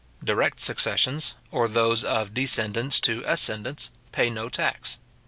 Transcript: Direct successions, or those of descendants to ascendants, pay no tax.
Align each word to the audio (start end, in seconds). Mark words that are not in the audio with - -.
Direct 0.23 0.59
successions, 0.59 1.35
or 1.51 1.67
those 1.67 2.03
of 2.03 2.33
descendants 2.33 2.99
to 3.01 3.23
ascendants, 3.27 3.91
pay 4.11 4.31
no 4.31 4.49
tax. 4.49 4.97